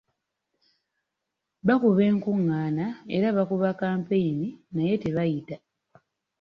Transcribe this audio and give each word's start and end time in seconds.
Bakuba 1.67 2.01
enkungaana 2.11 2.85
era 3.15 3.27
bakuba 3.37 3.69
kkampeyini 3.73 4.47
naye 4.75 4.93
tabayita. 5.03 5.55